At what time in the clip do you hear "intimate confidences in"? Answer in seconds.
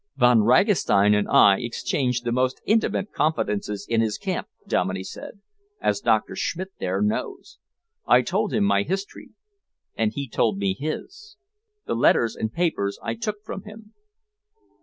2.65-4.01